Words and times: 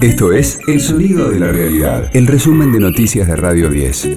Esto 0.00 0.32
es 0.32 0.60
El 0.68 0.80
Sonido 0.80 1.28
de 1.28 1.40
la 1.40 1.50
Realidad, 1.50 2.08
el 2.12 2.28
resumen 2.28 2.70
de 2.70 2.78
noticias 2.78 3.26
de 3.26 3.34
Radio 3.34 3.68
10. 3.68 4.10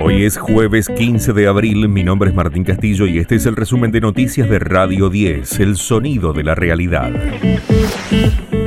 Hoy 0.00 0.24
es 0.24 0.38
jueves 0.38 0.88
15 0.88 1.34
de 1.34 1.46
abril, 1.46 1.90
mi 1.90 2.04
nombre 2.04 2.30
es 2.30 2.34
Martín 2.34 2.64
Castillo 2.64 3.06
y 3.06 3.18
este 3.18 3.34
es 3.34 3.44
el 3.44 3.54
resumen 3.54 3.90
de 3.90 4.00
noticias 4.00 4.48
de 4.48 4.58
Radio 4.58 5.10
10, 5.10 5.60
El 5.60 5.76
Sonido 5.76 6.32
de 6.32 6.42
la 6.42 6.54
Realidad. 6.54 7.12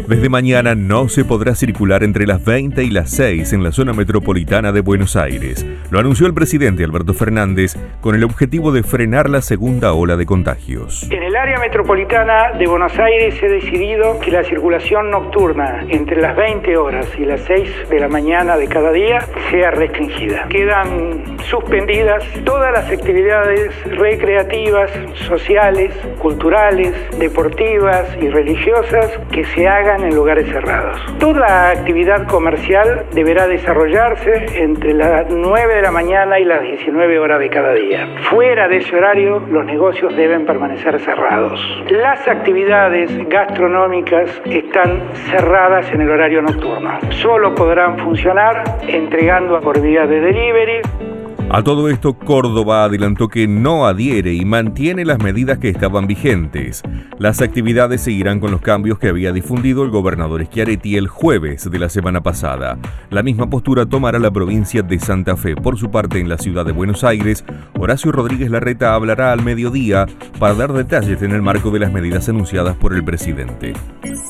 Desde 0.08 0.30
mañana 0.30 0.74
no 0.74 1.10
se 1.10 1.26
podrá 1.26 1.54
circular 1.54 2.02
entre 2.02 2.26
las 2.26 2.46
20 2.46 2.82
y 2.82 2.92
las 2.92 3.10
6 3.12 3.52
en 3.52 3.62
la 3.62 3.74
zona 3.74 3.92
metropolitana 3.92 4.72
de 4.72 4.80
Buenos 4.80 5.18
Aires. 5.18 5.66
Lo 5.92 6.00
anunció 6.00 6.28
el 6.28 6.34
presidente 6.34 6.86
Alberto 6.86 7.14
Fernández 7.14 7.76
con 8.00 8.16
el 8.16 8.24
objetivo 8.24 8.72
de 8.72 8.84
frenar 8.84 9.30
la 9.30 9.42
segunda 9.42 9.92
ola 9.92 10.16
de 10.16 10.26
contagios. 10.26 11.06
En 11.12 11.24
el 11.24 11.36
área 11.36 11.60
metropolitana 11.60 12.54
de 12.58 12.68
Buenos 12.68 12.98
Aires 12.98 13.36
se 13.36 13.48
ha 13.48 13.50
decidido 13.50 14.18
que 14.22 14.32
la 14.32 14.46
circulación 14.46 15.12
nocturna 15.12 15.86
entre 15.90 16.22
las 16.22 16.38
20 16.38 16.78
horas 16.78 17.06
y 17.20 17.26
las 17.26 17.42
6 17.42 17.90
de 17.90 18.00
la 18.00 18.08
mañana 18.08 18.56
de 18.56 18.70
cada 18.70 18.94
día 18.94 19.20
sea 19.52 19.72
restringida. 19.72 20.48
Quedan 20.48 21.38
suspendidas 21.50 22.24
todas 22.46 22.72
las 22.72 22.90
actividades 22.90 23.74
recreativas, 23.98 24.90
sociales, 25.28 25.94
culturales, 26.20 26.94
deportivas 27.20 28.08
y 28.22 28.30
religiosas 28.30 29.12
que 29.32 29.44
se 29.44 29.68
hagan 29.68 29.97
en 30.04 30.16
lugares 30.16 30.48
cerrados. 30.48 31.00
Toda 31.20 31.70
actividad 31.70 32.28
comercial 32.28 33.06
deberá 33.14 33.48
desarrollarse 33.48 34.46
entre 34.56 34.94
las 34.94 35.30
9 35.30 35.76
de 35.76 35.82
la 35.82 35.92
mañana 35.92 36.40
y 36.40 36.46
las 36.46 36.62
19 36.62 37.20
horas 37.20 37.40
de 37.40 37.50
cada 37.50 37.74
día. 37.74 38.08
Fuera 38.30 38.68
de 38.68 38.78
ese 38.78 38.96
horario, 38.96 39.40
los 39.50 39.66
negocios 39.66 40.16
deben 40.16 40.46
permanecer 40.46 41.00
cerrados. 41.00 41.60
Las 41.90 42.28
actividades 42.28 43.12
gastronómicas 43.30 44.42
están 44.46 45.02
cerradas 45.30 45.92
en 45.92 46.02
el 46.02 46.10
horario 46.10 46.42
nocturno. 46.42 47.00
Solo 47.10 47.54
podrán 47.56 47.98
funcionar 47.98 48.64
entregando 48.88 49.60
por 49.62 49.82
vía 49.82 50.06
de 50.06 50.20
delivery 50.20 50.82
a 51.50 51.64
todo 51.64 51.90
esto, 51.90 52.14
Córdoba 52.14 52.84
adelantó 52.84 53.30
que 53.30 53.48
no 53.48 53.88
adhiere 53.88 54.34
y 54.34 54.44
mantiene 54.44 55.06
las 55.06 55.20
medidas 55.20 55.58
que 55.60 55.70
estaban 55.70 56.06
vigentes. 56.06 56.84
Las 57.20 57.42
actividades 57.42 58.02
seguirán 58.02 58.40
con 58.40 58.52
los 58.52 58.62
cambios 58.62 59.00
que 59.00 59.08
había 59.08 59.32
difundido 59.32 59.84
el 59.84 59.90
gobernador 59.90 60.44
Schiaretti 60.46 60.98
el 60.98 61.08
jueves 61.08 61.70
de 61.70 61.80
la 61.80 61.90
semana 61.90 62.22
pasada. 62.22 62.78
La 63.10 63.24
misma 63.24 63.50
postura 63.50 63.86
tomará 63.86 64.20
la 64.20 64.32
provincia 64.32 64.82
de 64.82 65.00
Santa 65.00 65.38
Fe. 65.38 65.56
Por 65.56 65.78
su 65.78 65.90
parte, 65.90 66.20
en 66.20 66.30
la 66.30 66.38
ciudad 66.38 66.66
de 66.66 66.74
Buenos 66.74 67.04
Aires, 67.04 67.46
Horacio 67.80 68.12
Rodríguez 68.12 68.52
Larreta 68.52 68.94
hablará 68.94 69.32
al 69.32 69.44
mediodía 69.44 70.06
para 70.40 70.54
dar 70.54 70.74
detalles 70.74 71.22
en 71.22 71.32
el 71.32 71.42
marco 71.42 71.72
de 71.72 71.80
las 71.80 71.92
medidas 71.92 72.28
anunciadas 72.30 72.76
por 72.76 72.94
el 72.94 73.04
presidente. 73.04 73.74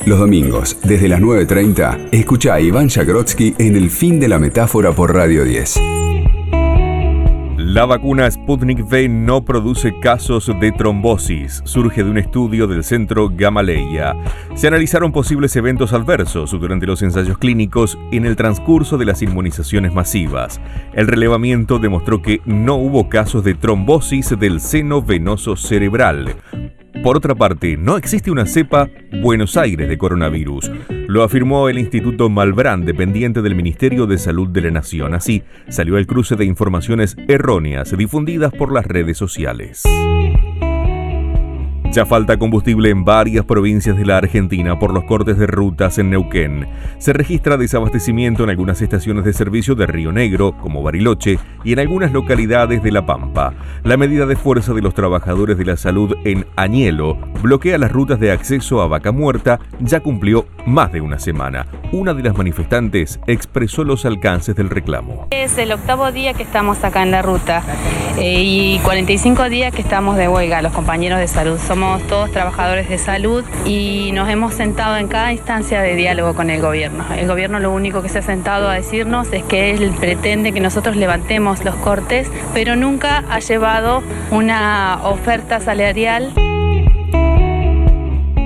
Los 0.06 0.18
domingos, 0.18 0.78
desde 0.84 1.08
las 1.08 1.20
9.30, 1.20 2.08
escucha 2.12 2.54
a 2.54 2.60
Iván 2.60 2.88
Jagrotsky 2.88 3.54
en 3.58 3.76
El 3.76 3.90
Fin 3.90 4.20
de 4.20 4.28
la 4.28 4.38
Metáfora 4.38 4.92
por 4.92 5.14
Radio 5.14 5.44
10. 5.44 6.07
La 7.68 7.84
vacuna 7.84 8.30
Sputnik 8.30 8.80
V 8.80 9.10
no 9.10 9.44
produce 9.44 10.00
casos 10.00 10.50
de 10.58 10.72
trombosis. 10.72 11.60
Surge 11.66 12.02
de 12.02 12.10
un 12.10 12.16
estudio 12.16 12.66
del 12.66 12.82
centro 12.82 13.28
Gamaleya. 13.28 14.16
Se 14.54 14.68
analizaron 14.68 15.12
posibles 15.12 15.54
eventos 15.54 15.92
adversos 15.92 16.52
durante 16.52 16.86
los 16.86 17.02
ensayos 17.02 17.36
clínicos 17.36 17.98
en 18.10 18.24
el 18.24 18.36
transcurso 18.36 18.96
de 18.96 19.04
las 19.04 19.20
inmunizaciones 19.20 19.92
masivas. 19.92 20.62
El 20.94 21.08
relevamiento 21.08 21.78
demostró 21.78 22.22
que 22.22 22.40
no 22.46 22.76
hubo 22.76 23.10
casos 23.10 23.44
de 23.44 23.52
trombosis 23.52 24.34
del 24.38 24.62
seno 24.62 25.02
venoso 25.02 25.54
cerebral. 25.54 26.36
Por 27.02 27.18
otra 27.18 27.34
parte, 27.34 27.76
no 27.76 27.98
existe 27.98 28.30
una 28.30 28.46
cepa 28.46 28.88
Buenos 29.20 29.58
Aires 29.58 29.90
de 29.90 29.98
coronavirus. 29.98 30.70
Lo 31.08 31.22
afirmó 31.22 31.70
el 31.70 31.78
Instituto 31.78 32.28
Malbrán, 32.28 32.84
dependiente 32.84 33.40
del 33.40 33.54
Ministerio 33.54 34.06
de 34.06 34.18
Salud 34.18 34.46
de 34.50 34.60
la 34.60 34.70
Nación. 34.70 35.14
Así, 35.14 35.42
salió 35.70 35.96
el 35.96 36.06
cruce 36.06 36.36
de 36.36 36.44
informaciones 36.44 37.16
erróneas 37.28 37.96
difundidas 37.96 38.52
por 38.52 38.70
las 38.70 38.84
redes 38.84 39.16
sociales. 39.16 39.84
Ya 41.90 42.04
falta 42.04 42.38
combustible 42.38 42.90
en 42.90 43.04
varias 43.06 43.46
provincias 43.46 43.96
de 43.96 44.04
la 44.04 44.18
Argentina 44.18 44.78
por 44.78 44.92
los 44.92 45.04
cortes 45.04 45.38
de 45.38 45.46
rutas 45.46 45.96
en 45.96 46.10
Neuquén. 46.10 46.68
Se 46.98 47.14
registra 47.14 47.56
desabastecimiento 47.56 48.44
en 48.44 48.50
algunas 48.50 48.82
estaciones 48.82 49.24
de 49.24 49.32
servicio 49.32 49.74
de 49.74 49.86
Río 49.86 50.12
Negro, 50.12 50.54
como 50.60 50.82
Bariloche, 50.82 51.38
y 51.64 51.72
en 51.72 51.78
algunas 51.78 52.12
localidades 52.12 52.82
de 52.82 52.92
La 52.92 53.06
Pampa. 53.06 53.54
La 53.84 53.96
medida 53.96 54.26
de 54.26 54.36
fuerza 54.36 54.74
de 54.74 54.82
los 54.82 54.92
trabajadores 54.92 55.56
de 55.56 55.64
la 55.64 55.78
salud 55.78 56.14
en 56.24 56.46
Añelo 56.56 57.16
bloquea 57.42 57.78
las 57.78 57.90
rutas 57.90 58.20
de 58.20 58.32
acceso 58.32 58.82
a 58.82 58.86
Vaca 58.86 59.10
Muerta, 59.10 59.58
ya 59.80 60.00
cumplió 60.00 60.46
más 60.66 60.92
de 60.92 61.00
una 61.00 61.18
semana. 61.18 61.66
Una 61.92 62.12
de 62.12 62.22
las 62.22 62.36
manifestantes 62.36 63.18
expresó 63.26 63.82
los 63.82 64.04
alcances 64.04 64.54
del 64.54 64.68
reclamo. 64.68 65.26
Es 65.30 65.56
el 65.56 65.72
octavo 65.72 66.12
día 66.12 66.34
que 66.34 66.42
estamos 66.42 66.84
acá 66.84 67.02
en 67.02 67.12
la 67.12 67.22
ruta 67.22 67.62
eh, 68.18 68.42
y 68.44 68.78
45 68.80 69.48
días 69.48 69.72
que 69.72 69.80
estamos 69.80 70.16
de 70.16 70.28
huelga, 70.28 70.60
los 70.60 70.72
compañeros 70.72 71.18
de 71.18 71.28
salud. 71.28 71.58
Somos 71.58 71.77
todos 72.08 72.32
trabajadores 72.32 72.88
de 72.88 72.98
salud 72.98 73.44
y 73.64 74.10
nos 74.12 74.28
hemos 74.28 74.54
sentado 74.54 74.96
en 74.96 75.06
cada 75.06 75.32
instancia 75.32 75.80
de 75.80 75.94
diálogo 75.94 76.34
con 76.34 76.50
el 76.50 76.60
gobierno. 76.60 77.04
El 77.16 77.28
gobierno 77.28 77.60
lo 77.60 77.70
único 77.70 78.02
que 78.02 78.08
se 78.08 78.18
ha 78.18 78.22
sentado 78.22 78.68
a 78.68 78.74
decirnos 78.74 79.32
es 79.32 79.44
que 79.44 79.70
él 79.70 79.94
pretende 80.00 80.52
que 80.52 80.60
nosotros 80.60 80.96
levantemos 80.96 81.64
los 81.64 81.76
cortes, 81.76 82.28
pero 82.52 82.74
nunca 82.74 83.24
ha 83.30 83.38
llevado 83.38 84.02
una 84.32 84.98
oferta 85.04 85.60
salarial. 85.60 86.32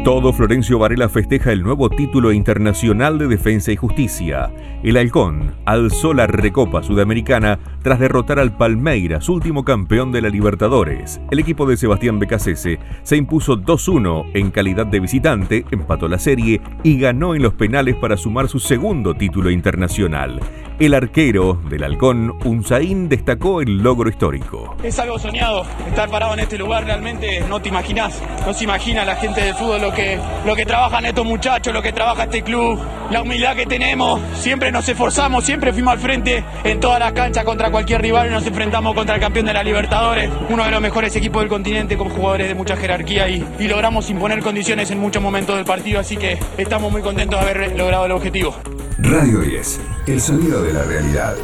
Todo 0.05 0.33
Florencio 0.33 0.81
Varela 0.81 1.09
festeja 1.09 1.53
el 1.53 1.63
nuevo 1.63 1.89
título 1.89 2.33
internacional 2.33 3.19
de 3.19 3.29
defensa 3.29 3.71
y 3.71 3.77
justicia. 3.77 4.53
El 4.83 4.97
Halcón 4.97 5.55
alzó 5.65 6.13
la 6.13 6.27
Recopa 6.27 6.83
Sudamericana 6.83 7.61
tras 7.85 8.01
derrotar 8.01 8.41
al 8.41 8.57
Palmeiras, 8.57 9.29
último 9.29 9.65
campeón 9.65 10.11
de 10.11 10.21
la 10.21 10.29
Libertadores. 10.29 11.21
El 11.31 11.39
equipo 11.39 11.67
de 11.67 11.77
Sebastián 11.77 12.19
Becasese 12.19 12.81
se 13.05 13.17
impuso 13.17 13.57
2-1 13.57 14.33
en 14.35 14.51
calidad 14.51 14.87
de 14.87 14.99
visitante, 14.99 15.65
empató 15.71 16.09
la 16.09 16.19
serie 16.19 16.61
y 16.83 16.99
ganó 16.99 17.37
en 17.37 17.43
los 17.43 17.55
penales 17.55 17.95
para 17.95 18.17
sumar 18.17 18.49
su 18.49 18.59
segundo 18.59 19.15
título 19.15 19.51
internacional. 19.51 20.41
El 20.81 20.95
arquero 20.95 21.61
del 21.69 21.85
Halcón, 21.85 22.35
Unzaín, 22.45 23.09
destacó 23.09 23.61
el 23.61 23.79
logro 23.85 24.11
histórico. 24.11 24.75
Es 24.83 24.99
algo 24.99 25.17
soñado, 25.17 25.65
estar 25.87 26.11
parado 26.11 26.35
en 26.35 26.41
este 26.41 26.59
lugar 26.59 26.85
realmente 26.85 27.41
no 27.49 27.63
te 27.63 27.69
imaginas, 27.69 28.21
no 28.45 28.53
se 28.53 28.65
imagina 28.65 29.05
la 29.05 29.15
gente 29.15 29.43
del 29.43 29.55
fútbol 29.55 29.92
lo 29.93 29.97
que, 29.97 30.19
lo 30.47 30.57
que 30.57 30.65
trabajan 30.65 31.05
estos 31.05 31.27
muchachos, 31.27 31.73
lo 31.73 31.83
que 31.83 31.93
trabaja 31.93 32.25
este 32.25 32.43
club, 32.43 32.81
la 33.11 33.21
humildad 33.21 33.55
que 33.55 33.67
tenemos, 33.67 34.21
siempre 34.41 34.73
nos 34.73 34.89
esforzamos, 34.89 35.45
siempre 35.45 35.71
fuimos 35.73 35.93
al 35.93 35.99
frente 35.99 36.43
en 36.65 36.81
todas 36.81 36.99
las 36.99 37.13
canchas 37.13 37.45
contra 37.45 37.71
cualquier 37.71 38.01
rival 38.01 38.29
y 38.29 38.31
nos 38.31 38.47
enfrentamos 38.47 38.95
contra 38.95 39.17
el 39.17 39.21
campeón 39.21 39.45
de 39.47 39.53
la 39.53 39.63
Libertadores, 39.63 40.31
uno 40.49 40.65
de 40.65 40.71
los 40.71 40.81
mejores 40.81 41.15
equipos 41.15 41.43
del 41.43 41.51
continente 41.51 41.99
con 41.99 42.09
jugadores 42.09 42.49
de 42.49 42.55
mucha 42.55 42.75
jerarquía 42.75 43.29
y, 43.29 43.47
y 43.59 43.69
logramos 43.69 44.09
imponer 44.09 44.41
condiciones 44.41 44.91
en 44.91 44.99
muchos 44.99 45.23
momentos 45.23 45.57
del 45.57 45.67
partido, 45.67 46.01
así 46.01 46.17
que 46.17 46.39
estamos 46.57 46.91
muy 46.91 47.03
contentos 47.03 47.39
de 47.39 47.51
haber 47.51 47.77
logrado 47.77 48.07
el 48.07 48.13
objetivo. 48.13 48.57
Radio 48.99 49.41
10, 49.41 49.81
el 50.07 50.21
sonido 50.21 50.63
de 50.63 50.73
la 50.73 50.85
realidad. 50.85 51.35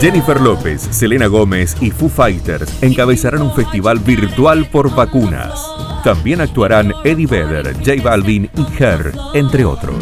Jennifer 0.00 0.40
López, 0.40 0.88
Selena 0.90 1.26
Gómez 1.26 1.76
y 1.80 1.90
Foo 1.90 2.08
Fighters 2.08 2.82
encabezarán 2.82 3.42
un 3.42 3.54
festival 3.54 4.00
virtual 4.00 4.66
por 4.66 4.92
vacunas. 4.94 5.64
También 6.02 6.40
actuarán 6.40 6.92
Eddie 7.04 7.26
Vedder, 7.26 7.74
J 7.74 8.02
Balvin 8.02 8.50
y 8.56 8.82
Her, 8.82 9.12
entre 9.34 9.64
otros. 9.64 9.96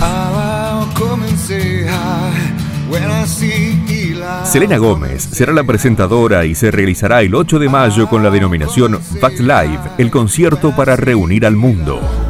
Selena 4.45 4.79
Gómez 4.79 5.23
será 5.23 5.53
la 5.53 5.65
presentadora 5.65 6.45
y 6.45 6.55
se 6.55 6.71
realizará 6.71 7.21
el 7.23 7.35
8 7.35 7.59
de 7.59 7.69
mayo 7.69 8.09
con 8.09 8.23
la 8.23 8.31
denominación 8.31 8.99
Back 9.21 9.39
Live, 9.39 9.81
el 9.99 10.11
concierto 10.11 10.75
para 10.75 10.97
reunir 10.97 11.45
al 11.45 11.57
mundo. 11.57 12.30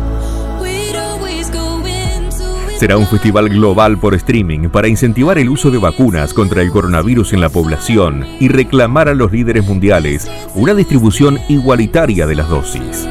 Será 2.81 2.97
un 2.97 3.07
festival 3.07 3.51
global 3.51 3.99
por 3.99 4.15
streaming 4.15 4.71
para 4.71 4.89
incentivar 4.89 5.37
el 5.37 5.51
uso 5.51 5.71
de 5.71 5.77
vacunas 5.77 6.33
contra 6.33 6.63
el 6.63 6.71
coronavirus 6.71 7.35
en 7.35 7.43
la 7.43 7.51
población 7.51 8.25
y 8.41 8.49
reclamar 8.49 9.11
a 9.11 9.15
los 9.15 9.31
líderes 9.31 9.67
mundiales 9.67 10.31
una 10.55 10.73
distribución 10.73 11.39
igualitaria 11.51 12.27
de 12.27 12.35
las 12.37 12.49
dosis. 12.49 13.07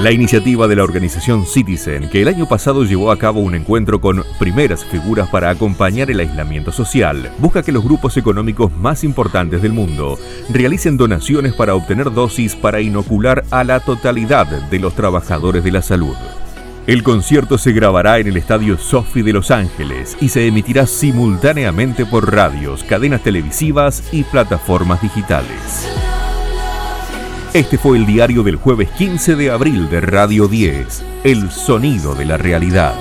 La 0.00 0.12
iniciativa 0.12 0.66
de 0.66 0.76
la 0.76 0.84
organización 0.84 1.44
Citizen, 1.44 2.08
que 2.08 2.22
el 2.22 2.28
año 2.28 2.48
pasado 2.48 2.84
llevó 2.84 3.10
a 3.10 3.18
cabo 3.18 3.40
un 3.40 3.54
encuentro 3.54 4.00
con 4.00 4.24
primeras 4.38 4.82
figuras 4.82 5.28
para 5.28 5.50
acompañar 5.50 6.10
el 6.10 6.20
aislamiento 6.20 6.72
social, 6.72 7.30
busca 7.36 7.62
que 7.62 7.72
los 7.72 7.84
grupos 7.84 8.16
económicos 8.16 8.74
más 8.78 9.04
importantes 9.04 9.60
del 9.60 9.74
mundo 9.74 10.18
realicen 10.48 10.96
donaciones 10.96 11.52
para 11.52 11.74
obtener 11.74 12.10
dosis 12.10 12.56
para 12.56 12.80
inocular 12.80 13.44
a 13.50 13.62
la 13.62 13.80
totalidad 13.80 14.46
de 14.46 14.78
los 14.78 14.94
trabajadores 14.94 15.62
de 15.62 15.72
la 15.72 15.82
salud. 15.82 16.16
El 16.86 17.02
concierto 17.02 17.58
se 17.58 17.72
grabará 17.72 18.20
en 18.20 18.28
el 18.28 18.36
Estadio 18.36 18.78
Sofi 18.78 19.22
de 19.22 19.32
Los 19.32 19.50
Ángeles 19.50 20.16
y 20.20 20.28
se 20.28 20.46
emitirá 20.46 20.86
simultáneamente 20.86 22.06
por 22.06 22.32
radios, 22.32 22.84
cadenas 22.84 23.24
televisivas 23.24 24.04
y 24.12 24.22
plataformas 24.22 25.02
digitales. 25.02 25.88
Este 27.52 27.76
fue 27.76 27.96
el 27.96 28.06
diario 28.06 28.44
del 28.44 28.54
jueves 28.54 28.88
15 28.90 29.34
de 29.34 29.50
abril 29.50 29.90
de 29.90 30.00
Radio 30.00 30.46
10, 30.46 31.02
El 31.24 31.50
sonido 31.50 32.14
de 32.14 32.24
la 32.24 32.36
realidad. 32.36 32.94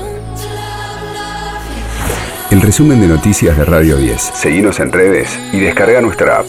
El 2.49 2.61
resumen 2.61 2.99
de 3.01 3.07
noticias 3.07 3.55
de 3.55 3.65
Radio 3.65 3.97
10. 3.97 4.19
Seguimos 4.19 4.79
en 4.79 4.91
redes 4.91 5.39
y 5.53 5.59
descarga 5.59 6.01
nuestra 6.01 6.39
app. 6.39 6.47